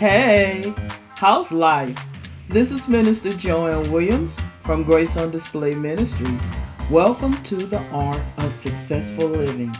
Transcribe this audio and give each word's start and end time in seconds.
Hey, 0.00 0.72
how's 1.16 1.52
life? 1.52 1.94
This 2.48 2.72
is 2.72 2.88
Minister 2.88 3.34
Joanne 3.34 3.92
Williams 3.92 4.34
from 4.64 4.82
Grace 4.82 5.18
on 5.18 5.30
Display 5.30 5.72
Ministries. 5.72 6.40
Welcome 6.90 7.36
to 7.42 7.56
the 7.56 7.82
Art 7.90 8.22
of 8.38 8.50
Successful 8.54 9.26
Living. 9.26 9.76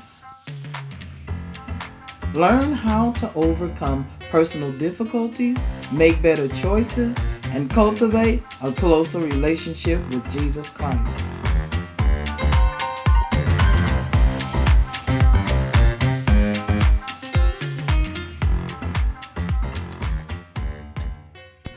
Learn 2.34 2.72
how 2.72 3.12
to 3.12 3.32
overcome 3.32 4.06
personal 4.30 4.72
difficulties, 4.72 5.56
make 5.90 6.20
better 6.20 6.48
choices, 6.48 7.16
and 7.44 7.70
cultivate 7.70 8.42
a 8.60 8.70
closer 8.70 9.20
relationship 9.20 10.06
with 10.10 10.30
Jesus 10.30 10.68
Christ. 10.68 11.29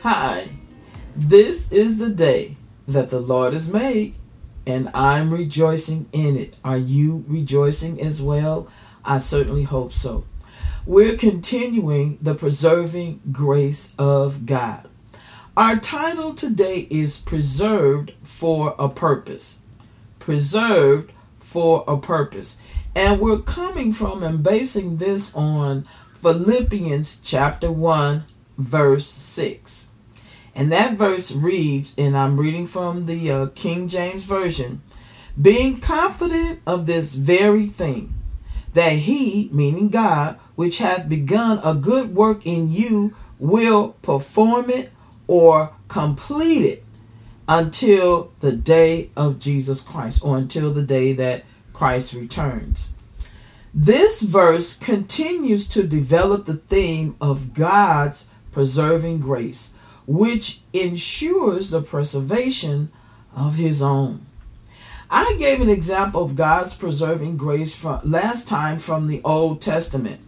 Hi, 0.04 0.50
this 1.16 1.72
is 1.72 1.96
the 1.96 2.10
day 2.10 2.58
that 2.86 3.08
the 3.08 3.20
Lord 3.20 3.54
has 3.54 3.72
made, 3.72 4.16
and 4.66 4.90
I'm 4.92 5.32
rejoicing 5.32 6.10
in 6.12 6.36
it. 6.36 6.58
Are 6.62 6.76
you 6.76 7.24
rejoicing 7.26 7.98
as 8.02 8.20
well? 8.20 8.68
I 9.02 9.18
certainly 9.18 9.62
hope 9.62 9.94
so. 9.94 10.26
We're 10.84 11.16
continuing 11.16 12.18
the 12.20 12.34
preserving 12.34 13.22
grace 13.32 13.94
of 13.98 14.44
God. 14.44 14.90
Our 15.56 15.78
title 15.78 16.34
today 16.34 16.80
is 16.90 17.22
Preserved 17.22 18.12
for 18.22 18.74
a 18.78 18.90
Purpose. 18.90 19.62
Preserved 20.18 21.12
for 21.40 21.82
a 21.88 21.96
Purpose. 21.96 22.58
And 22.94 23.20
we're 23.20 23.40
coming 23.40 23.94
from 23.94 24.22
and 24.22 24.42
basing 24.42 24.98
this 24.98 25.34
on 25.34 25.88
Philippians 26.20 27.20
chapter 27.24 27.72
1, 27.72 28.24
verse 28.58 29.06
6. 29.06 29.92
And 30.54 30.70
that 30.70 30.96
verse 30.96 31.32
reads, 31.32 31.94
and 31.98 32.16
I'm 32.16 32.38
reading 32.38 32.66
from 32.66 33.06
the 33.06 33.30
uh, 33.30 33.46
King 33.54 33.88
James 33.88 34.24
Version 34.24 34.82
being 35.40 35.80
confident 35.80 36.60
of 36.64 36.86
this 36.86 37.14
very 37.14 37.66
thing, 37.66 38.14
that 38.72 38.92
he, 38.92 39.48
meaning 39.52 39.88
God, 39.88 40.38
which 40.54 40.78
hath 40.78 41.08
begun 41.08 41.60
a 41.64 41.74
good 41.74 42.14
work 42.14 42.46
in 42.46 42.70
you, 42.70 43.14
will 43.38 43.90
perform 44.02 44.70
it 44.70 44.92
or 45.26 45.72
complete 45.88 46.64
it 46.64 46.84
until 47.48 48.32
the 48.40 48.52
day 48.52 49.10
of 49.16 49.38
Jesus 49.38 49.82
Christ, 49.82 50.24
or 50.24 50.38
until 50.38 50.72
the 50.72 50.82
day 50.82 51.12
that 51.12 51.44
Christ 51.72 52.14
returns. 52.14 52.92
This 53.74 54.22
verse 54.22 54.78
continues 54.78 55.66
to 55.68 55.82
develop 55.82 56.46
the 56.46 56.56
theme 56.56 57.16
of 57.20 57.54
God's 57.54 58.28
preserving 58.52 59.18
grace 59.18 59.73
which 60.06 60.60
ensures 60.72 61.70
the 61.70 61.82
preservation 61.82 62.90
of 63.34 63.56
his 63.56 63.82
own. 63.82 64.26
I 65.10 65.36
gave 65.38 65.60
an 65.60 65.68
example 65.68 66.24
of 66.24 66.36
God's 66.36 66.76
preserving 66.76 67.36
grace 67.36 67.74
from 67.74 68.00
last 68.02 68.48
time 68.48 68.78
from 68.78 69.06
the 69.06 69.20
Old 69.24 69.60
Testament. 69.60 70.20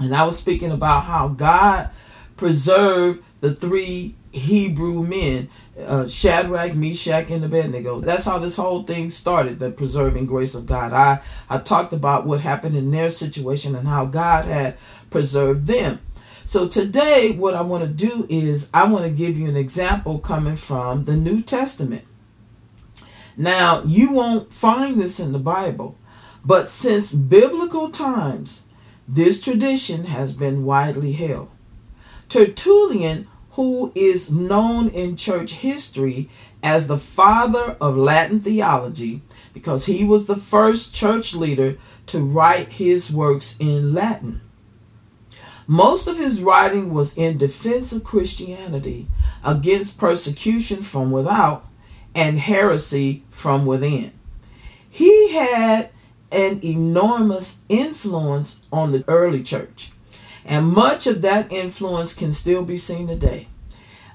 And 0.00 0.14
I 0.14 0.24
was 0.24 0.38
speaking 0.38 0.70
about 0.70 1.04
how 1.04 1.28
God 1.28 1.90
preserved 2.36 3.22
the 3.40 3.54
three 3.54 4.14
Hebrew 4.32 5.02
men, 5.02 5.50
uh, 5.78 6.08
Shadrach, 6.08 6.74
Meshach, 6.74 7.30
and 7.30 7.44
Abednego. 7.44 8.00
That's 8.00 8.24
how 8.24 8.38
this 8.38 8.56
whole 8.56 8.82
thing 8.82 9.10
started, 9.10 9.58
the 9.58 9.70
preserving 9.70 10.26
grace 10.26 10.54
of 10.54 10.66
God. 10.66 10.92
I, 10.92 11.20
I 11.50 11.58
talked 11.58 11.92
about 11.92 12.26
what 12.26 12.40
happened 12.40 12.76
in 12.76 12.90
their 12.90 13.10
situation 13.10 13.74
and 13.76 13.86
how 13.86 14.06
God 14.06 14.46
had 14.46 14.76
preserved 15.10 15.66
them. 15.66 16.00
So 16.52 16.68
today, 16.68 17.30
what 17.30 17.54
I 17.54 17.62
want 17.62 17.82
to 17.82 17.88
do 17.88 18.26
is 18.28 18.68
I 18.74 18.84
want 18.84 19.06
to 19.06 19.10
give 19.10 19.38
you 19.38 19.48
an 19.48 19.56
example 19.56 20.18
coming 20.18 20.56
from 20.56 21.04
the 21.04 21.16
New 21.16 21.40
Testament. 21.40 22.04
Now, 23.38 23.82
you 23.84 24.12
won't 24.12 24.52
find 24.52 25.00
this 25.00 25.18
in 25.18 25.32
the 25.32 25.38
Bible, 25.38 25.96
but 26.44 26.68
since 26.68 27.14
biblical 27.14 27.88
times, 27.88 28.64
this 29.08 29.40
tradition 29.40 30.04
has 30.04 30.34
been 30.34 30.66
widely 30.66 31.12
held. 31.12 31.50
Tertullian, 32.28 33.28
who 33.52 33.90
is 33.94 34.30
known 34.30 34.90
in 34.90 35.16
church 35.16 35.54
history 35.54 36.28
as 36.62 36.86
the 36.86 36.98
father 36.98 37.78
of 37.80 37.96
Latin 37.96 38.40
theology, 38.40 39.22
because 39.54 39.86
he 39.86 40.04
was 40.04 40.26
the 40.26 40.36
first 40.36 40.94
church 40.94 41.34
leader 41.34 41.78
to 42.08 42.20
write 42.20 42.72
his 42.72 43.10
works 43.10 43.56
in 43.58 43.94
Latin. 43.94 44.42
Most 45.66 46.06
of 46.06 46.18
his 46.18 46.42
writing 46.42 46.92
was 46.92 47.16
in 47.16 47.38
defense 47.38 47.92
of 47.92 48.04
Christianity, 48.04 49.06
against 49.44 49.98
persecution 49.98 50.82
from 50.82 51.10
without, 51.10 51.66
and 52.14 52.38
heresy 52.38 53.24
from 53.30 53.66
within. 53.66 54.12
He 54.88 55.32
had 55.32 55.90
an 56.30 56.60
enormous 56.64 57.60
influence 57.68 58.62
on 58.72 58.92
the 58.92 59.04
early 59.08 59.42
church, 59.42 59.92
and 60.44 60.66
much 60.66 61.06
of 61.06 61.22
that 61.22 61.52
influence 61.52 62.14
can 62.14 62.32
still 62.32 62.64
be 62.64 62.78
seen 62.78 63.06
today. 63.06 63.48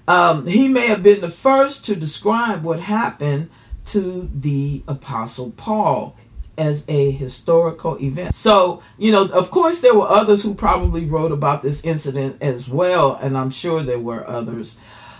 Um, 0.07 0.47
he 0.47 0.68
may 0.68 0.88
have 0.88 1.03
been 1.03 1.22
the 1.22 1.30
first 1.30 1.86
to 1.86 1.96
describe 1.96 2.63
what 2.63 2.80
happened 2.80 3.50
to 3.88 4.30
the 4.34 4.84
Apostle 4.88 5.52
Paul 5.52 6.16
as 6.57 6.85
a 6.88 7.12
historical 7.12 8.01
event. 8.01 8.34
So, 8.34 8.81
you 8.97 9.12
know, 9.12 9.28
of 9.28 9.51
course, 9.51 9.81
there 9.81 9.94
were 9.94 10.07
others 10.07 10.44
who 10.44 10.56
probably 10.56 11.06
wrote 11.06 11.31
about 11.31 11.62
this 11.62 11.84
incident 11.85 12.38
as 12.41 12.68
well, 12.68 13.16
and 13.16 13.38
I'm 13.38 13.51
sure 13.51 13.84
there 13.84 14.00
were 14.00 14.28
others. 14.28 14.78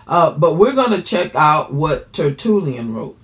Uh, 0.08 0.32
but 0.32 0.56
we're 0.56 0.74
going 0.74 0.92
to 0.92 1.02
check 1.02 1.36
out 1.36 1.74
what 1.74 2.14
Tertullian 2.14 2.94
wrote. 2.94 3.18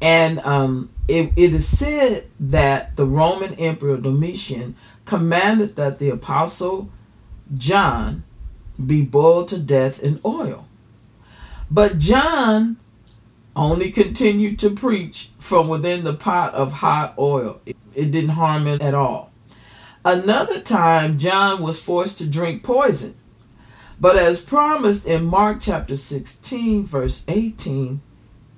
And 0.00 0.40
um, 0.40 0.90
it, 1.08 1.32
it 1.36 1.54
is 1.54 1.66
said 1.66 2.28
that 2.38 2.96
the 2.96 3.06
Roman 3.06 3.54
Emperor 3.54 3.96
Domitian 3.96 4.76
commanded 5.04 5.76
that 5.76 5.98
the 5.98 6.10
Apostle 6.10 6.90
John 7.54 8.24
be 8.84 9.02
boiled 9.02 9.48
to 9.48 9.58
death 9.58 10.02
in 10.02 10.20
oil. 10.24 10.66
But 11.70 11.98
John 11.98 12.76
only 13.54 13.90
continued 13.90 14.58
to 14.60 14.70
preach 14.70 15.30
from 15.38 15.68
within 15.68 16.04
the 16.04 16.14
pot 16.14 16.54
of 16.54 16.72
hot 16.74 17.14
oil. 17.18 17.60
It, 17.66 17.76
didn't 17.94 18.30
harm 18.30 18.66
him 18.66 18.80
at 18.80 18.94
all. 18.94 19.30
Another 20.04 20.60
time, 20.60 21.18
John 21.18 21.62
was 21.62 21.82
forced 21.82 22.18
to 22.18 22.28
drink 22.28 22.62
poison. 22.62 23.14
But 24.00 24.16
as 24.16 24.40
promised 24.40 25.06
in 25.06 25.24
Mark 25.24 25.58
chapter 25.60 25.96
16, 25.96 26.84
verse 26.84 27.24
18, 27.28 28.00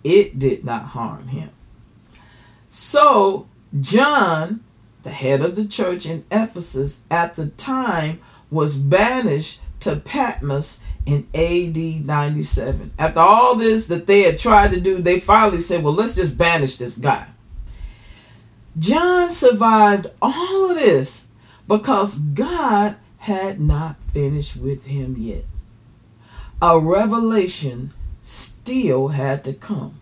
it 0.02 0.38
did 0.38 0.64
not 0.64 0.86
harm 0.86 1.28
him. 1.28 1.50
So, 2.70 3.48
John, 3.78 4.64
the 5.02 5.10
head 5.10 5.42
of 5.42 5.56
the 5.56 5.66
church 5.66 6.06
in 6.06 6.24
Ephesus 6.30 7.02
at 7.10 7.36
the 7.36 7.48
time, 7.48 8.20
was 8.50 8.78
banished 8.78 9.60
to 9.80 9.96
Patmos 9.96 10.80
in 11.06 11.26
AD 11.34 12.06
97. 12.06 12.92
After 12.98 13.20
all 13.20 13.54
this 13.56 13.86
that 13.88 14.06
they 14.06 14.22
had 14.22 14.38
tried 14.38 14.70
to 14.72 14.80
do, 14.80 15.02
they 15.02 15.20
finally 15.20 15.60
said, 15.60 15.82
well, 15.82 15.94
let's 15.94 16.14
just 16.14 16.38
banish 16.38 16.76
this 16.76 16.98
guy. 16.98 17.26
John 18.78 19.30
survived 19.30 20.08
all 20.20 20.70
of 20.70 20.76
this 20.76 21.28
because 21.68 22.18
God 22.18 22.96
had 23.18 23.60
not 23.60 23.96
finished 24.12 24.56
with 24.56 24.86
him 24.86 25.16
yet. 25.18 25.44
A 26.60 26.78
revelation 26.78 27.92
still 28.22 29.08
had 29.08 29.44
to 29.44 29.52
come. 29.52 30.00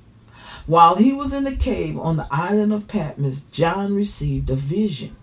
While 0.66 0.96
he 0.96 1.12
was 1.12 1.34
in 1.34 1.44
the 1.44 1.56
cave 1.56 1.98
on 1.98 2.16
the 2.16 2.28
island 2.30 2.72
of 2.72 2.86
Patmos, 2.86 3.42
John 3.42 3.94
received 3.94 4.48
a 4.48 4.54
vision. 4.54 5.16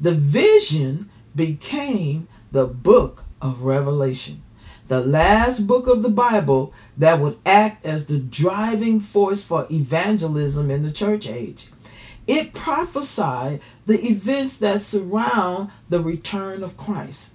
The 0.00 0.12
vision 0.12 1.10
became 1.34 2.28
the 2.52 2.66
book 2.66 3.24
of 3.40 3.62
Revelation 3.62 4.42
the 4.90 5.00
last 5.00 5.68
book 5.68 5.86
of 5.86 6.02
the 6.02 6.10
Bible 6.10 6.74
that 6.96 7.20
would 7.20 7.38
act 7.46 7.86
as 7.86 8.06
the 8.06 8.18
driving 8.18 8.98
force 8.98 9.44
for 9.44 9.68
evangelism 9.70 10.68
in 10.68 10.82
the 10.82 10.90
church 10.90 11.28
age. 11.28 11.68
It 12.26 12.52
prophesied 12.52 13.60
the 13.86 14.04
events 14.04 14.58
that 14.58 14.80
surround 14.80 15.70
the 15.88 16.00
return 16.00 16.64
of 16.64 16.76
Christ. 16.76 17.34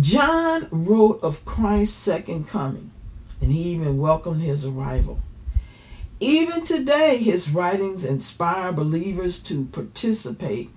John 0.00 0.66
wrote 0.70 1.22
of 1.22 1.44
Christ's 1.44 1.94
second 1.94 2.48
coming, 2.48 2.90
and 3.42 3.52
he 3.52 3.64
even 3.64 3.98
welcomed 3.98 4.40
his 4.40 4.64
arrival. 4.64 5.20
Even 6.20 6.64
today, 6.64 7.18
his 7.18 7.50
writings 7.50 8.06
inspire 8.06 8.72
believers 8.72 9.42
to 9.42 9.66
participate 9.66 10.70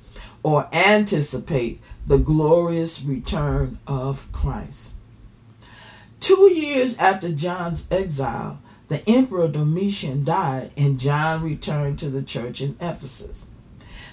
or 0.44 0.68
anticipate 0.74 1.80
the 2.06 2.18
glorious 2.18 3.02
return 3.02 3.78
of 3.88 4.30
Christ. 4.34 4.96
Two 6.22 6.52
years 6.54 6.98
after 7.00 7.32
John's 7.32 7.88
exile, 7.90 8.60
the 8.90 9.08
Emperor 9.10 9.48
Domitian 9.48 10.24
died 10.24 10.72
and 10.78 11.00
John 11.00 11.42
returned 11.42 11.98
to 12.00 12.10
the 12.10 12.22
church 12.22 12.62
in 12.62 12.78
Ephesus. 12.80 13.50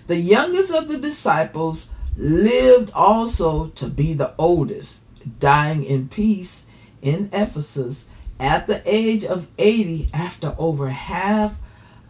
The 0.07 0.17
youngest 0.17 0.73
of 0.73 0.89
the 0.89 0.97
disciples 0.97 1.91
lived 2.17 2.91
also 2.95 3.67
to 3.69 3.89
be 3.89 4.15
the 4.15 4.35
oldest. 4.39 5.03
dying 5.39 5.85
in 5.85 6.09
peace 6.09 6.67
in 7.03 7.29
Ephesus 7.31 8.09
at 8.41 8.67
the 8.67 8.81
age 8.87 9.25
of 9.27 9.49
80 9.59 10.09
after 10.15 10.55
over 10.57 10.89
half 10.89 11.57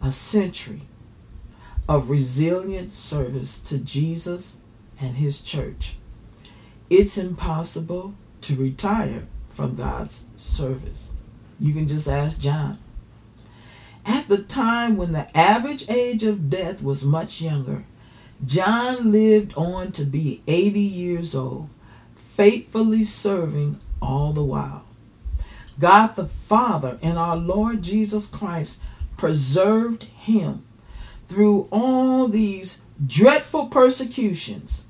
a 0.01 0.13
century 0.13 0.83
of 1.89 2.09
resilient 2.09 2.91
service 2.91 3.59
to 3.59 3.77
Jesus 3.77 4.59
and 5.01 5.17
his 5.17 5.41
church. 5.41 5.97
It's 6.89 7.17
impossible 7.17 8.13
to 8.41 8.55
retire 8.55 9.27
from 9.59 9.75
God's 9.75 10.23
service. 10.37 11.11
You 11.59 11.73
can 11.73 11.85
just 11.85 12.07
ask 12.07 12.39
John. 12.39 12.77
At 14.05 14.29
the 14.29 14.37
time 14.37 14.95
when 14.95 15.11
the 15.11 15.37
average 15.37 15.89
age 15.89 16.23
of 16.23 16.49
death 16.49 16.81
was 16.81 17.03
much 17.03 17.41
younger, 17.41 17.83
John 18.45 19.11
lived 19.11 19.53
on 19.57 19.91
to 19.91 20.05
be 20.05 20.41
80 20.47 20.79
years 20.79 21.35
old, 21.35 21.67
faithfully 22.15 23.03
serving 23.03 23.81
all 24.01 24.31
the 24.31 24.45
while. 24.45 24.85
God 25.77 26.15
the 26.15 26.27
Father 26.27 26.97
and 27.01 27.17
our 27.17 27.35
Lord 27.35 27.81
Jesus 27.81 28.29
Christ 28.29 28.79
preserved 29.17 30.03
him 30.03 30.63
through 31.27 31.67
all 31.69 32.29
these 32.29 32.79
dreadful 33.05 33.67
persecutions. 33.67 34.85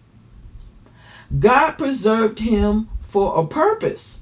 God 1.40 1.72
preserved 1.72 2.42
him 2.42 2.88
for 3.02 3.40
a 3.40 3.48
purpose, 3.48 4.22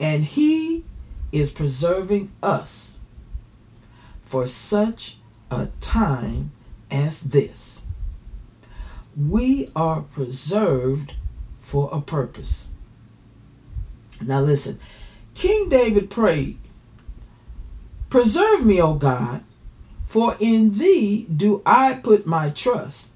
and 0.00 0.24
he 0.24 0.84
is 1.30 1.52
preserving 1.52 2.32
us 2.42 2.98
for 4.24 4.46
such 4.46 5.18
a 5.50 5.68
time 5.80 6.50
as 6.90 7.24
this. 7.24 7.84
We 9.16 9.70
are 9.76 10.00
preserved 10.00 11.16
for 11.60 11.90
a 11.92 12.00
purpose. 12.00 12.70
Now, 14.22 14.40
listen, 14.40 14.80
King 15.34 15.68
David 15.68 16.10
prayed, 16.10 16.58
Preserve 18.08 18.64
me, 18.64 18.80
O 18.80 18.94
God, 18.94 19.44
for 20.06 20.36
in 20.40 20.78
thee 20.78 21.24
do 21.24 21.62
I 21.64 21.94
put 21.94 22.26
my 22.26 22.50
trust. 22.50 23.12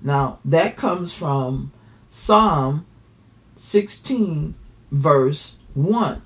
Now, 0.00 0.38
that 0.44 0.76
comes 0.76 1.14
from 1.14 1.72
Psalm 2.08 2.86
16, 3.56 4.54
verse 4.92 5.57
1. 5.84 6.22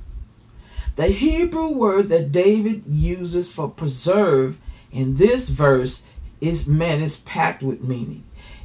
The 0.97 1.09
Hebrew 1.09 1.69
word 1.69 2.09
that 2.09 2.33
David 2.33 2.85
uses 2.87 3.53
for 3.53 3.69
preserve 3.69 4.59
in 4.91 5.17
this 5.17 5.49
verse 5.49 6.03
is 6.41 6.67
man 6.67 7.01
is 7.01 7.21
packed 7.21 7.63
with 7.63 7.83
meaning. 7.83 8.25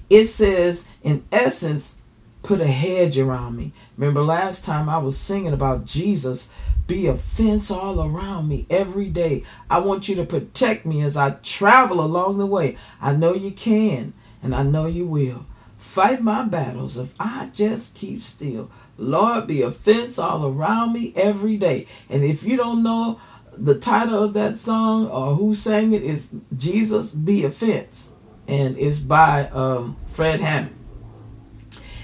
It 0.10 0.28
says, 0.28 0.88
in 1.04 1.24
essence, 1.32 1.98
put 2.44 2.62
a 2.62 2.68
hedge 2.68 3.18
around 3.18 3.58
me. 3.58 3.74
Remember 3.98 4.24
last 4.24 4.66
time 4.66 4.90
I 4.90 4.98
was 4.98 5.18
singing 5.18 5.54
about 5.54 5.86
Jesus 5.86 6.50
be 6.88 7.08
a 7.08 7.16
fence 7.16 7.70
all 7.70 8.02
around 8.02 8.48
me 8.48 8.66
every 8.70 9.10
day. 9.10 9.44
I 9.70 9.80
want 9.80 10.08
you 10.08 10.16
to 10.16 10.26
protect 10.26 10.86
me 10.86 11.02
as 11.02 11.18
I 11.18 11.32
travel 11.32 12.00
along 12.00 12.38
the 12.38 12.46
way. 12.46 12.78
I 13.02 13.14
know 13.14 13.34
you 13.34 13.52
can, 13.52 14.14
and 14.42 14.56
I 14.56 14.64
know 14.64 14.86
you 14.86 15.06
will. 15.06 15.46
Fight 15.78 16.24
my 16.24 16.46
battles 16.46 16.98
if 16.98 17.14
I 17.20 17.50
just 17.54 17.94
keep 17.94 18.24
still. 18.24 18.72
Lord, 18.98 19.48
be 19.48 19.62
a 19.62 19.72
fence 19.72 20.18
all 20.18 20.46
around 20.48 20.94
me 20.94 21.14
every 21.16 21.58
day. 21.58 21.88
And 22.10 22.24
if 22.24 22.44
you 22.44 22.58
don't 22.58 22.84
know 22.84 23.20
the 23.54 23.78
title 23.78 24.24
of 24.24 24.34
that 24.34 24.58
song 24.58 25.08
or 25.08 25.36
who 25.36 25.54
sang 25.54 25.94
it, 25.94 26.04
it's 26.04 26.30
Jesus 26.56 27.14
Be 27.14 27.44
a 27.44 27.52
Fence. 27.52 28.12
And 28.48 28.78
it's 28.78 29.00
by 29.00 29.50
um, 29.50 29.98
Fred 30.12 30.40
Hammond. 30.40 30.76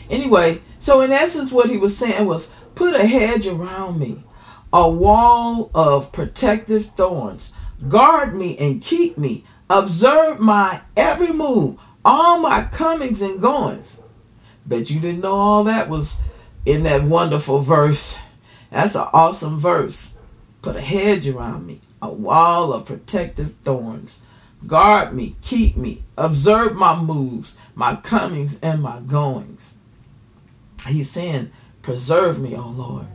Anyway, 0.10 0.62
so 0.78 1.02
in 1.02 1.12
essence, 1.12 1.52
what 1.52 1.70
he 1.70 1.78
was 1.78 1.98
saying 1.98 2.26
was 2.26 2.52
put 2.76 2.94
a 2.94 3.06
hedge 3.06 3.48
around 3.48 4.00
me 4.00 4.24
a 4.74 4.90
wall 4.90 5.70
of 5.76 6.12
protective 6.12 6.88
thorns. 6.98 7.54
Guard 7.88 8.36
me 8.36 8.58
and 8.58 8.82
keep 8.82 9.18
me. 9.20 9.46
Observe 9.70 10.40
my 10.40 10.82
every 10.98 11.32
move, 11.32 11.78
all 12.04 12.40
my 12.40 12.64
comings 12.64 13.22
and 13.22 13.40
goings. 13.40 14.02
Bet 14.66 14.90
you 14.90 15.00
didn't 15.00 15.22
know 15.22 15.36
all 15.36 15.64
that 15.66 15.90
was 15.90 16.20
in 16.66 16.84
that 16.84 17.04
wonderful 17.04 17.60
verse. 17.60 18.20
That's 18.72 18.96
an 18.96 19.08
awesome 19.14 19.60
verse. 19.60 20.16
Put 20.62 20.76
a 20.76 20.82
hedge 20.82 21.28
around 21.28 21.68
me, 21.68 21.82
a 22.02 22.10
wall 22.10 22.74
of 22.74 22.86
protective 22.86 23.54
thorns. 23.64 24.22
Guard 24.66 25.14
me, 25.14 25.36
keep 25.42 25.76
me, 25.76 26.04
observe 26.18 26.74
my 26.74 27.00
moves, 27.00 27.58
my 27.76 27.98
comings 27.98 28.60
and 28.62 28.82
my 28.82 29.00
goings. 29.02 29.78
He's 30.88 31.12
saying, 31.12 31.52
Preserve 31.82 32.40
me, 32.40 32.56
O 32.56 32.70
Lord. 32.70 33.08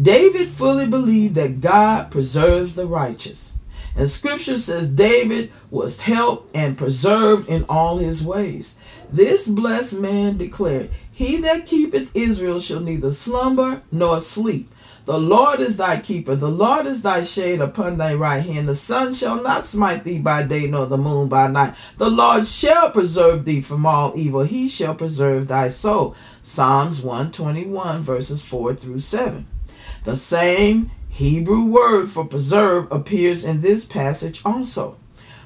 David 0.00 0.48
fully 0.48 0.86
believed 0.86 1.34
that 1.34 1.60
God 1.60 2.10
preserves 2.10 2.74
the 2.74 2.86
righteous. 2.86 3.54
And 3.94 4.08
scripture 4.08 4.58
says 4.58 4.88
David 4.88 5.52
was 5.70 6.02
helped 6.02 6.54
and 6.56 6.78
preserved 6.78 7.48
in 7.48 7.64
all 7.68 7.98
his 7.98 8.24
ways. 8.24 8.76
This 9.12 9.48
blessed 9.48 9.98
man 9.98 10.38
declared, 10.38 10.90
He 11.20 11.36
that 11.36 11.66
keepeth 11.66 12.16
Israel 12.16 12.60
shall 12.60 12.80
neither 12.80 13.12
slumber 13.12 13.82
nor 13.92 14.20
sleep. 14.20 14.72
The 15.04 15.20
Lord 15.20 15.60
is 15.60 15.76
thy 15.76 16.00
keeper, 16.00 16.34
the 16.34 16.48
Lord 16.48 16.86
is 16.86 17.02
thy 17.02 17.24
shade 17.24 17.60
upon 17.60 17.98
thy 17.98 18.14
right 18.14 18.42
hand. 18.42 18.66
The 18.66 18.74
sun 18.74 19.12
shall 19.12 19.42
not 19.42 19.66
smite 19.66 20.04
thee 20.04 20.18
by 20.18 20.44
day, 20.44 20.66
nor 20.66 20.86
the 20.86 20.96
moon 20.96 21.28
by 21.28 21.48
night. 21.48 21.74
The 21.98 22.08
Lord 22.08 22.46
shall 22.46 22.90
preserve 22.90 23.44
thee 23.44 23.60
from 23.60 23.84
all 23.84 24.14
evil, 24.16 24.44
he 24.44 24.66
shall 24.66 24.94
preserve 24.94 25.48
thy 25.48 25.68
soul. 25.68 26.16
Psalms 26.42 27.02
121, 27.02 28.00
verses 28.00 28.42
4 28.42 28.72
through 28.76 29.00
7. 29.00 29.46
The 30.04 30.16
same 30.16 30.90
Hebrew 31.10 31.66
word 31.66 32.08
for 32.08 32.24
preserve 32.24 32.90
appears 32.90 33.44
in 33.44 33.60
this 33.60 33.84
passage 33.84 34.40
also. 34.42 34.96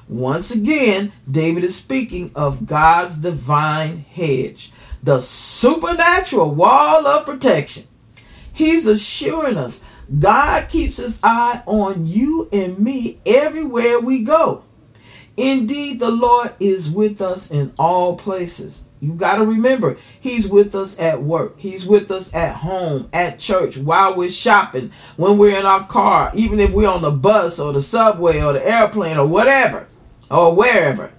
Once 0.07 0.51
again, 0.51 1.11
David 1.29 1.63
is 1.63 1.75
speaking 1.75 2.31
of 2.35 2.65
God's 2.65 3.17
divine 3.17 4.05
hedge, 4.13 4.71
the 5.05 5.21
supernatural 5.21 6.49
wall 6.49 7.05
of 7.05 7.25
protection. 7.25 7.83
He's 8.51 8.87
assuring 8.87 9.57
us 9.57 9.83
God 10.19 10.67
keeps 10.69 10.97
his 10.97 11.19
eye 11.23 11.63
on 11.65 12.07
you 12.07 12.49
and 12.51 12.77
me 12.79 13.19
everywhere 13.25 13.99
we 13.99 14.23
go. 14.23 14.63
Indeed, 15.37 15.99
the 15.99 16.11
Lord 16.11 16.51
is 16.59 16.89
with 16.89 17.21
us 17.21 17.51
in 17.51 17.73
all 17.77 18.15
places. 18.15 18.85
You 19.01 19.13
got 19.13 19.35
to 19.37 19.45
remember, 19.45 19.97
He's 20.19 20.49
with 20.49 20.73
us 20.73 20.97
at 20.97 21.21
work. 21.21 21.59
He's 21.59 21.85
with 21.85 22.09
us 22.09 22.33
at 22.33 22.55
home, 22.55 23.09
at 23.11 23.37
church, 23.37 23.77
while 23.77 24.15
we're 24.15 24.29
shopping, 24.29 24.91
when 25.17 25.37
we're 25.37 25.59
in 25.59 25.65
our 25.65 25.85
car, 25.85 26.31
even 26.33 26.59
if 26.59 26.71
we're 26.71 26.89
on 26.89 27.01
the 27.01 27.11
bus 27.11 27.59
or 27.59 27.73
the 27.73 27.81
subway 27.81 28.41
or 28.41 28.53
the 28.53 28.65
airplane 28.65 29.17
or 29.17 29.27
whatever, 29.27 29.87
or 30.31 30.55
wherever. 30.55 31.11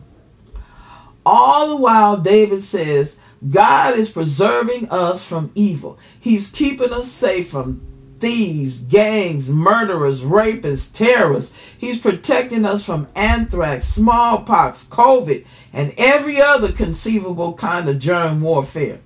All 1.25 1.69
the 1.69 1.76
while, 1.76 2.16
David 2.16 2.62
says, 2.62 3.21
God 3.49 3.99
is 3.99 4.11
preserving 4.11 4.88
us 4.88 5.25
from 5.25 5.52
evil. 5.55 5.99
He's 6.19 6.50
keeping 6.50 6.93
us 6.93 7.11
safe 7.11 7.50
from 7.50 7.83
thieves, 8.19 8.81
gangs, 8.81 9.50
murderers, 9.50 10.23
rapists, 10.23 10.93
terrorists. 10.93 11.55
He's 11.76 12.00
protecting 12.00 12.64
us 12.64 12.85
from 12.85 13.09
anthrax, 13.14 13.87
smallpox, 13.88 14.87
COVID, 14.87 15.45
and 15.73 15.95
every 15.99 16.40
other 16.40 16.73
conceivable 16.73 17.55
kind 17.55 17.88
of 17.88 17.99
germ 17.99 18.40
warfare. 18.40 19.00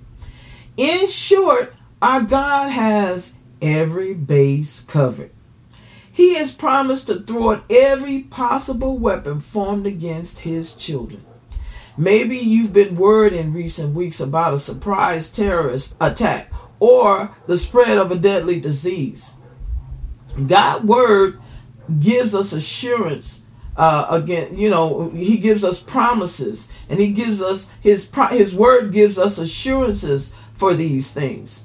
In 0.76 1.08
short, 1.08 1.74
our 2.00 2.22
God 2.22 2.70
has 2.70 3.36
every 3.60 4.14
base 4.14 4.82
covered. 4.82 5.32
He 6.12 6.34
has 6.34 6.52
promised 6.52 7.06
to 7.06 7.20
thwart 7.20 7.62
every 7.70 8.20
possible 8.20 8.98
weapon 8.98 9.40
formed 9.40 9.86
against 9.86 10.40
his 10.40 10.74
children. 10.74 11.24
Maybe 11.96 12.36
you've 12.36 12.72
been 12.72 12.96
worried 12.96 13.32
in 13.32 13.52
recent 13.52 13.94
weeks 13.94 14.20
about 14.20 14.54
a 14.54 14.58
surprise 14.58 15.30
terrorist 15.30 15.94
attack 16.00 16.52
or 16.78 17.34
the 17.46 17.58
spread 17.58 17.98
of 17.98 18.10
a 18.10 18.16
deadly 18.16 18.58
disease. 18.60 19.34
God's 20.46 20.84
word 20.84 21.40
gives 21.98 22.34
us 22.34 22.52
assurance. 22.52 23.44
Uh, 23.76 24.06
again, 24.10 24.56
you 24.56 24.70
know, 24.70 25.10
He 25.10 25.38
gives 25.38 25.64
us 25.64 25.80
promises, 25.80 26.70
and 26.88 26.98
He 26.98 27.10
gives 27.12 27.42
us 27.42 27.70
His 27.80 28.10
His 28.30 28.54
word 28.54 28.92
gives 28.92 29.18
us 29.18 29.38
assurances 29.38 30.34
for 30.54 30.74
these 30.74 31.12
things. 31.12 31.64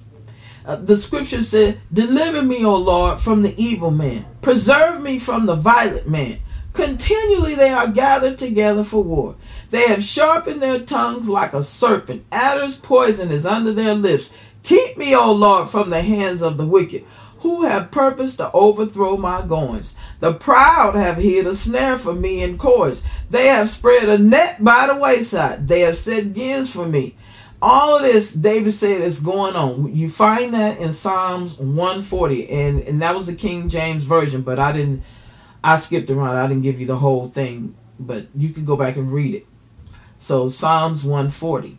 Uh, 0.65 0.77
the 0.77 0.97
scripture 0.97 1.43
said, 1.43 1.79
"Deliver 1.93 2.41
me, 2.41 2.65
O 2.65 2.75
Lord, 2.75 3.19
from 3.19 3.41
the 3.41 3.61
evil 3.61 3.91
man; 3.91 4.25
preserve 4.41 5.01
me 5.01 5.19
from 5.19 5.45
the 5.45 5.55
violent 5.55 6.09
man." 6.09 6.39
Continually 6.73 7.55
they 7.55 7.69
are 7.69 7.87
gathered 7.87 8.37
together 8.37 8.83
for 8.83 9.01
war. 9.01 9.35
They 9.75 9.87
have 9.87 10.03
sharpened 10.05 10.61
their 10.61 10.79
tongues 10.79 11.27
like 11.27 11.53
a 11.53 11.61
serpent. 11.61 12.25
Adder's 12.31 12.77
poison 12.77 13.29
is 13.29 13.45
under 13.45 13.73
their 13.73 13.93
lips. 13.93 14.31
Keep 14.63 14.97
me, 14.97 15.13
O 15.13 15.31
Lord, 15.33 15.69
from 15.69 15.89
the 15.89 16.01
hands 16.01 16.41
of 16.41 16.55
the 16.57 16.65
wicked, 16.65 17.03
who 17.39 17.63
have 17.63 17.91
purposed 17.91 18.37
to 18.37 18.49
overthrow 18.53 19.17
my 19.17 19.41
goings. 19.45 19.95
The 20.21 20.33
proud 20.33 20.95
have 20.95 21.17
hid 21.17 21.45
a 21.45 21.53
snare 21.53 21.97
for 21.97 22.13
me 22.13 22.41
in 22.41 22.57
cords. 22.57 23.03
They 23.29 23.47
have 23.47 23.69
spread 23.69 24.07
a 24.07 24.17
net 24.17 24.63
by 24.63 24.87
the 24.87 24.95
wayside. 24.95 25.67
They 25.67 25.81
have 25.81 25.97
set 25.97 26.33
gins 26.33 26.71
for 26.71 26.87
me. 26.87 27.15
all 27.61 27.97
of 27.97 28.03
this 28.03 28.33
David 28.33 28.73
said 28.73 29.01
is 29.01 29.19
going 29.19 29.55
on. 29.55 29.95
You 29.95 30.09
find 30.09 30.53
that 30.53 30.79
in 30.79 30.93
Psalms 30.93 31.57
140, 31.57 32.49
and 32.49 32.79
and 32.81 33.01
that 33.01 33.15
was 33.15 33.27
the 33.27 33.35
King 33.35 33.69
James 33.69 34.03
version, 34.03 34.41
but 34.41 34.59
I 34.59 34.71
didn't. 34.71 35.03
I 35.63 35.77
skipped 35.77 36.09
around. 36.11 36.37
I 36.37 36.47
didn't 36.47 36.63
give 36.63 36.79
you 36.79 36.85
the 36.85 36.97
whole 36.97 37.27
thing, 37.27 37.75
but 37.99 38.27
you 38.35 38.49
can 38.49 38.65
go 38.65 38.75
back 38.75 38.97
and 38.97 39.11
read 39.11 39.33
it. 39.33 39.47
So 40.25 40.49
Psalms 40.49 41.03
140. 41.03 41.77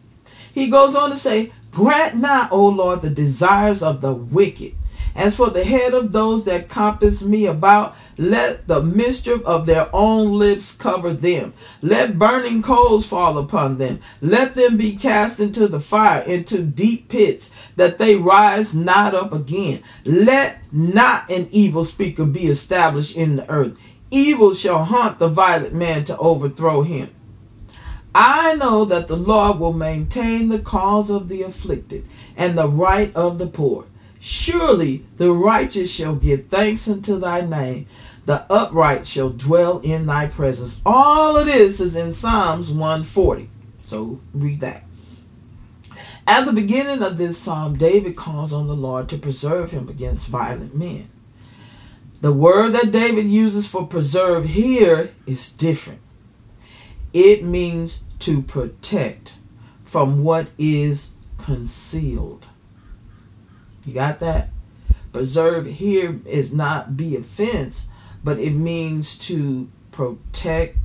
He 0.54 0.70
goes 0.70 0.94
on 0.94 1.10
to 1.10 1.16
say, 1.16 1.52
Grant 1.72 2.14
not, 2.14 2.52
O 2.52 2.68
Lord, 2.68 3.02
the 3.02 3.10
desires 3.10 3.82
of 3.82 4.00
the 4.00 4.14
wicked. 4.14 4.76
As 5.16 5.34
for 5.34 5.50
the 5.50 5.64
head 5.64 5.94
of 5.94 6.12
those 6.12 6.44
that 6.44 6.68
compass 6.68 7.24
me 7.24 7.46
about, 7.46 7.96
let 8.16 8.68
the 8.68 8.84
mischief 8.84 9.42
of 9.44 9.66
their 9.66 9.88
own 9.92 10.38
lips 10.38 10.76
cover 10.76 11.12
them. 11.12 11.54
Let 11.82 12.20
burning 12.20 12.62
coals 12.62 13.04
fall 13.04 13.36
upon 13.36 13.78
them. 13.78 13.98
Let 14.20 14.54
them 14.54 14.76
be 14.76 14.94
cast 14.94 15.40
into 15.40 15.66
the 15.66 15.80
fire, 15.80 16.22
into 16.22 16.62
deep 16.62 17.08
pits, 17.08 17.50
that 17.74 17.98
they 17.98 18.14
rise 18.14 18.76
not 18.76 19.12
up 19.12 19.32
again. 19.32 19.82
Let 20.04 20.72
not 20.72 21.28
an 21.32 21.48
evil 21.50 21.82
speaker 21.82 22.24
be 22.24 22.46
established 22.46 23.16
in 23.16 23.34
the 23.34 23.50
earth. 23.50 23.76
Evil 24.12 24.54
shall 24.54 24.84
haunt 24.84 25.18
the 25.18 25.26
violent 25.26 25.74
man 25.74 26.04
to 26.04 26.16
overthrow 26.18 26.82
him. 26.82 27.10
I 28.18 28.54
know 28.54 28.86
that 28.86 29.08
the 29.08 29.16
Lord 29.16 29.58
will 29.58 29.74
maintain 29.74 30.48
the 30.48 30.58
cause 30.58 31.10
of 31.10 31.28
the 31.28 31.42
afflicted 31.42 32.06
and 32.34 32.56
the 32.56 32.66
right 32.66 33.14
of 33.14 33.38
the 33.38 33.46
poor. 33.46 33.84
Surely 34.18 35.04
the 35.18 35.30
righteous 35.32 35.90
shall 35.90 36.14
give 36.14 36.46
thanks 36.46 36.88
unto 36.88 37.18
thy 37.18 37.42
name 37.42 37.86
the 38.26 38.44
upright 38.50 39.06
shall 39.06 39.30
dwell 39.30 39.78
in 39.78 40.06
thy 40.06 40.26
presence. 40.26 40.80
All 40.84 41.36
of 41.36 41.46
this 41.46 41.80
is 41.80 41.94
in 41.94 42.12
Psalms 42.12 42.72
140. 42.72 43.48
So 43.84 44.20
read 44.34 44.60
that. 44.60 44.84
At 46.26 46.44
the 46.44 46.52
beginning 46.52 47.02
of 47.02 47.18
this 47.18 47.38
psalm, 47.38 47.76
David 47.76 48.16
calls 48.16 48.52
on 48.52 48.66
the 48.66 48.74
Lord 48.74 49.08
to 49.10 49.18
preserve 49.18 49.70
him 49.70 49.88
against 49.88 50.26
violent 50.26 50.74
men. 50.74 51.08
The 52.20 52.32
word 52.32 52.72
that 52.72 52.90
David 52.90 53.28
uses 53.28 53.68
for 53.68 53.86
preserve 53.86 54.46
here 54.46 55.14
is 55.24 55.52
different. 55.52 56.00
It 57.12 57.44
means 57.44 58.02
to 58.20 58.42
protect 58.42 59.36
from 59.84 60.24
what 60.24 60.48
is 60.58 61.12
concealed. 61.38 62.46
You 63.84 63.94
got 63.94 64.20
that? 64.20 64.50
Preserve 65.12 65.66
here 65.66 66.20
is 66.26 66.52
not 66.52 66.96
be 66.96 67.16
offense, 67.16 67.88
but 68.22 68.38
it 68.38 68.50
means 68.50 69.16
to 69.18 69.70
protect 69.92 70.76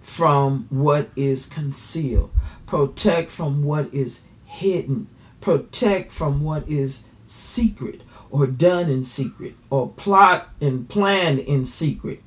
from 0.00 0.66
what 0.70 1.10
is 1.16 1.48
concealed, 1.48 2.30
protect 2.66 3.30
from 3.30 3.64
what 3.64 3.92
is 3.92 4.22
hidden, 4.44 5.08
protect 5.40 6.12
from 6.12 6.44
what 6.44 6.68
is 6.68 7.04
secret 7.26 8.02
or 8.30 8.46
done 8.46 8.90
in 8.90 9.04
secret 9.04 9.54
or 9.70 9.88
plot 9.88 10.50
and 10.60 10.88
planned 10.88 11.38
in 11.38 11.64
secret. 11.64 12.22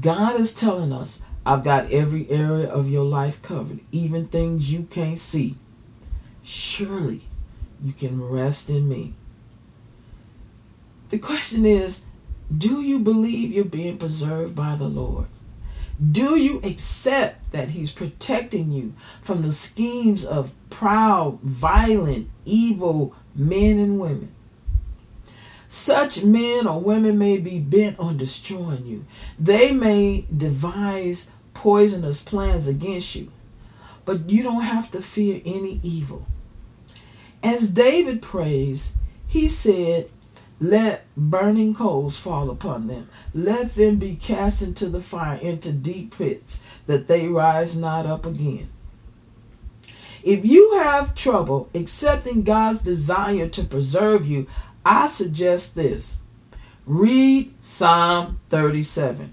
God 0.00 0.40
is 0.40 0.54
telling 0.54 0.92
us, 0.92 1.22
I've 1.46 1.64
got 1.64 1.90
every 1.90 2.28
area 2.30 2.70
of 2.70 2.88
your 2.88 3.04
life 3.04 3.42
covered, 3.42 3.80
even 3.92 4.28
things 4.28 4.72
you 4.72 4.84
can't 4.84 5.18
see. 5.18 5.56
Surely 6.42 7.22
you 7.82 7.92
can 7.92 8.22
rest 8.22 8.70
in 8.70 8.88
me. 8.88 9.14
The 11.10 11.18
question 11.18 11.66
is, 11.66 12.02
do 12.56 12.80
you 12.80 12.98
believe 12.98 13.52
you're 13.52 13.64
being 13.64 13.98
preserved 13.98 14.54
by 14.54 14.74
the 14.76 14.88
Lord? 14.88 15.26
Do 16.10 16.36
you 16.36 16.60
accept 16.64 17.52
that 17.52 17.68
He's 17.68 17.92
protecting 17.92 18.72
you 18.72 18.94
from 19.22 19.42
the 19.42 19.52
schemes 19.52 20.24
of 20.24 20.54
proud, 20.70 21.40
violent, 21.42 22.30
evil 22.44 23.14
men 23.34 23.78
and 23.78 24.00
women? 24.00 24.32
Such 25.74 26.22
men 26.22 26.68
or 26.68 26.80
women 26.80 27.18
may 27.18 27.38
be 27.38 27.58
bent 27.58 27.98
on 27.98 28.16
destroying 28.16 28.86
you. 28.86 29.06
They 29.40 29.72
may 29.72 30.24
devise 30.34 31.32
poisonous 31.52 32.22
plans 32.22 32.68
against 32.68 33.16
you, 33.16 33.32
but 34.04 34.30
you 34.30 34.44
don't 34.44 34.62
have 34.62 34.92
to 34.92 35.02
fear 35.02 35.42
any 35.44 35.80
evil. 35.82 36.26
As 37.42 37.70
David 37.70 38.22
prays, 38.22 38.92
he 39.26 39.48
said, 39.48 40.08
let 40.60 41.06
burning 41.16 41.74
coals 41.74 42.16
fall 42.16 42.50
upon 42.50 42.86
them. 42.86 43.08
Let 43.34 43.74
them 43.74 43.96
be 43.96 44.14
cast 44.14 44.62
into 44.62 44.88
the 44.88 45.02
fire, 45.02 45.38
into 45.38 45.72
deep 45.72 46.16
pits, 46.16 46.62
that 46.86 47.08
they 47.08 47.26
rise 47.26 47.76
not 47.76 48.06
up 48.06 48.24
again. 48.24 48.68
If 50.22 50.44
you 50.44 50.76
have 50.76 51.16
trouble 51.16 51.68
accepting 51.74 52.44
God's 52.44 52.80
desire 52.80 53.48
to 53.48 53.64
preserve 53.64 54.24
you, 54.24 54.46
I 54.84 55.08
suggest 55.08 55.74
this. 55.74 56.20
Read 56.86 57.54
Psalm 57.64 58.40
37. 58.50 59.32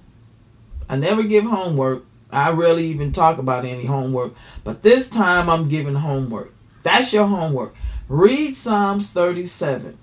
I 0.88 0.96
never 0.96 1.24
give 1.24 1.44
homework. 1.44 2.06
I 2.32 2.52
rarely 2.52 2.88
even 2.88 3.12
talk 3.12 3.38
about 3.38 3.66
any 3.66 3.86
homework, 3.86 4.34
but 4.64 4.84
this 4.84 5.10
time 5.10 5.50
I'm 5.50 5.68
giving 5.68 5.96
homework. 5.96 6.54
That's 6.84 7.14
your 7.14 7.28
homework. 7.28 7.76
Read 8.08 8.56
Psalms 8.56 9.10
37. 9.10 9.98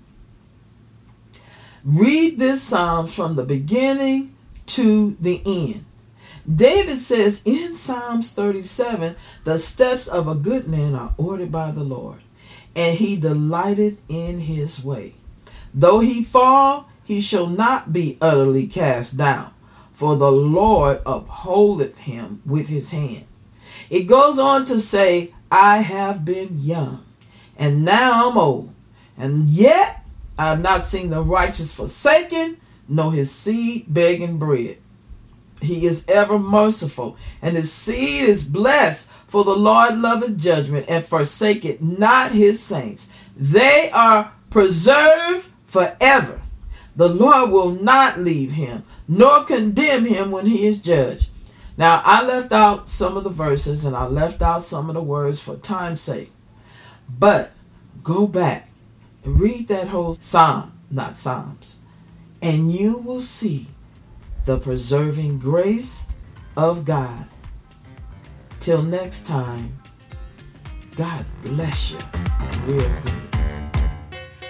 Read 1.83 2.37
this 2.37 2.61
psalm 2.61 3.07
from 3.07 3.35
the 3.35 3.43
beginning 3.43 4.35
to 4.67 5.17
the 5.19 5.41
end. 5.45 5.85
David 6.53 6.99
says 6.99 7.41
in 7.45 7.75
Psalms 7.75 8.31
37 8.31 9.15
the 9.43 9.59
steps 9.59 10.07
of 10.07 10.27
a 10.27 10.35
good 10.35 10.67
man 10.67 10.95
are 10.95 11.13
ordered 11.17 11.51
by 11.51 11.71
the 11.71 11.83
Lord, 11.83 12.21
and 12.75 12.97
he 12.97 13.15
delighteth 13.15 13.97
in 14.07 14.41
his 14.41 14.83
way. 14.83 15.15
Though 15.73 15.99
he 15.99 16.23
fall, 16.23 16.89
he 17.03 17.21
shall 17.21 17.47
not 17.47 17.93
be 17.93 18.17
utterly 18.21 18.67
cast 18.67 19.17
down, 19.17 19.53
for 19.93 20.15
the 20.15 20.31
Lord 20.31 21.01
upholdeth 21.05 21.97
him 21.99 22.41
with 22.45 22.67
his 22.67 22.91
hand. 22.91 23.25
It 23.89 24.03
goes 24.03 24.37
on 24.37 24.65
to 24.65 24.79
say, 24.79 25.33
I 25.51 25.79
have 25.79 26.25
been 26.25 26.59
young, 26.59 27.05
and 27.57 27.83
now 27.83 28.29
I'm 28.29 28.37
old, 28.37 28.73
and 29.17 29.45
yet 29.45 30.05
I 30.37 30.51
have 30.51 30.61
not 30.61 30.85
seen 30.85 31.09
the 31.09 31.23
righteous 31.23 31.73
forsaken, 31.73 32.57
nor 32.87 33.11
his 33.11 33.31
seed 33.31 33.85
begging 33.87 34.37
bread. 34.37 34.77
He 35.61 35.85
is 35.85 36.05
ever 36.07 36.39
merciful, 36.39 37.17
and 37.41 37.55
his 37.57 37.71
seed 37.71 38.29
is 38.29 38.43
blessed. 38.43 39.11
For 39.27 39.43
the 39.43 39.55
Lord 39.55 39.99
loveth 39.99 40.37
judgment, 40.37 40.85
and 40.87 41.05
forsaketh 41.05 41.81
not 41.81 42.31
his 42.31 42.59
saints. 42.59 43.09
They 43.35 43.91
are 43.91 44.31
preserved 44.49 45.49
forever. 45.69 46.41
The 46.95 47.07
Lord 47.07 47.51
will 47.51 47.71
not 47.71 48.19
leave 48.19 48.53
him, 48.53 48.83
nor 49.07 49.45
condemn 49.45 50.05
him 50.05 50.31
when 50.31 50.47
he 50.47 50.67
is 50.67 50.81
judged. 50.81 51.29
Now, 51.77 52.01
I 52.03 52.25
left 52.25 52.51
out 52.51 52.89
some 52.89 53.15
of 53.15 53.23
the 53.23 53.29
verses 53.29 53.85
and 53.85 53.95
I 53.95 54.05
left 54.05 54.41
out 54.41 54.63
some 54.63 54.89
of 54.89 54.95
the 54.95 55.01
words 55.01 55.41
for 55.41 55.55
time's 55.55 56.01
sake. 56.01 56.31
But 57.07 57.53
go 58.03 58.27
back 58.27 58.69
and 59.23 59.39
Read 59.39 59.67
that 59.67 59.87
whole 59.87 60.17
psalm, 60.19 60.79
not 60.89 61.15
psalms, 61.15 61.79
and 62.41 62.71
you 62.71 62.97
will 62.97 63.21
see 63.21 63.67
the 64.45 64.57
preserving 64.57 65.39
grace 65.39 66.07
of 66.55 66.85
God. 66.85 67.25
Till 68.59 68.81
next 68.81 69.27
time, 69.27 69.77
God 70.95 71.25
bless 71.43 71.91
you 71.91 71.99
real 72.65 72.89
good. 73.03 73.28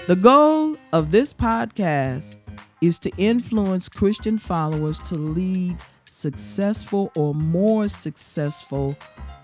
The 0.10 0.16
goal 0.16 0.76
of 0.92 1.12
this 1.12 1.34
podcast 1.34 2.40
is 2.82 2.98
to 2.98 3.12
influence 3.20 3.88
Christian 3.88 4.40
followers 4.40 5.00
to 5.02 5.14
lead 5.14 5.78
successful 6.08 7.12
or 7.16 7.36
more 7.36 7.88
successful 7.88 8.98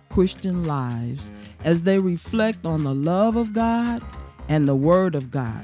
Christian 0.09 0.65
lives 0.65 1.29
as 1.63 1.83
they 1.83 1.99
reflect 1.99 2.65
on 2.65 2.83
the 2.83 2.95
love 2.95 3.35
of 3.35 3.53
God 3.53 4.01
and 4.49 4.67
the 4.67 4.73
Word 4.73 5.13
of 5.13 5.29
God. 5.29 5.63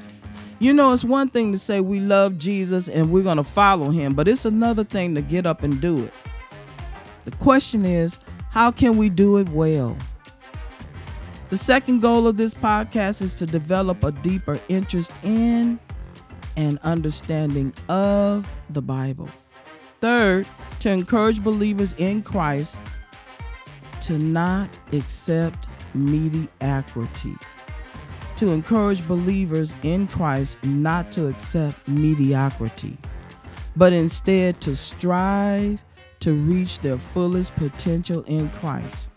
You 0.60 0.72
know, 0.72 0.94
it's 0.94 1.04
one 1.04 1.30
thing 1.30 1.52
to 1.52 1.58
say 1.58 1.82
we 1.82 2.00
love 2.00 2.38
Jesus 2.38 2.88
and 2.88 3.12
we're 3.12 3.24
going 3.24 3.38
to 3.38 3.44
follow 3.44 3.90
him, 3.90 4.14
but 4.14 4.28
it's 4.28 4.46
another 4.46 4.84
thing 4.84 5.16
to 5.16 5.24
get 5.24 5.48
up 5.48 5.64
and 5.64 5.82
do 5.82 6.04
it. 6.04 6.14
The 7.24 7.32
question 7.38 7.86
is, 7.86 8.20
how 8.52 8.70
can 8.70 8.98
we 8.98 9.10
do 9.10 9.38
it 9.38 9.50
well? 9.50 9.98
The 11.52 11.58
second 11.58 12.00
goal 12.02 12.26
of 12.28 12.38
this 12.38 12.56
podcast 12.56 13.22
is 13.22 13.36
to 13.36 13.46
develop 13.46 14.04
a 14.04 14.12
deeper 14.12 14.60
interest 14.70 15.12
in 15.22 15.80
and 16.58 16.80
understanding 16.80 17.74
of 17.88 18.52
the 18.72 18.82
Bible. 18.82 19.30
Third, 20.00 20.48
to 20.80 20.90
encourage 20.90 21.44
believers 21.44 21.94
in 22.00 22.24
Christ 22.24 22.82
to 24.02 24.18
not 24.18 24.70
accept 24.92 25.68
mediocrity 25.94 27.36
to 28.42 28.50
encourage 28.50 29.08
believers 29.08 29.76
in 29.84 30.08
Christ 30.08 30.58
not 30.64 31.12
to 31.12 31.28
accept 31.28 31.88
mediocrity, 31.88 32.98
but 33.76 33.94
instead 33.94 34.60
to 34.62 34.76
strive 34.76 35.80
to 36.22 36.34
reach 36.34 36.80
their 36.80 36.98
fullest 36.98 37.56
potential 37.56 38.24
in 38.24 38.50
Christ. 38.50 39.11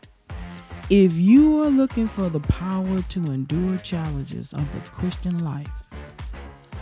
If 0.90 1.14
you 1.14 1.62
are 1.62 1.70
looking 1.70 2.08
for 2.08 2.28
the 2.28 2.40
power 2.40 3.00
to 3.00 3.20
endure 3.30 3.78
challenges 3.78 4.52
of 4.52 4.70
the 4.72 4.80
Christian 4.90 5.42
life, 5.42 5.70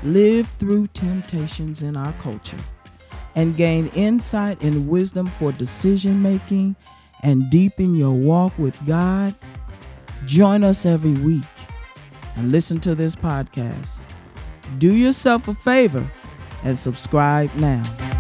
live 0.03 0.49
through 0.59 0.89
temptations 0.89 1.83
in 1.83 1.97
our 1.97 2.13
culture, 2.15 2.59
and 3.37 3.57
gain 3.57 3.87
insight 3.89 4.61
and 4.61 4.89
wisdom 4.89 5.27
for 5.27 5.53
decision 5.53 6.21
making 6.21 6.75
and 7.23 7.49
deepen 7.49 7.95
your 7.95 8.13
walk 8.13 8.59
with 8.59 8.77
God, 8.87 9.35
join 10.27 10.65
us 10.65 10.85
every 10.85 11.13
week 11.13 11.45
and 12.37 12.51
listen 12.51 12.81
to 12.81 12.95
this 12.95 13.15
podcast. 13.15 14.01
Do 14.79 14.95
yourself 14.95 15.47
a 15.47 15.55
favor 15.55 16.11
and 16.65 16.79
subscribe 16.79 17.55
now. 17.55 18.12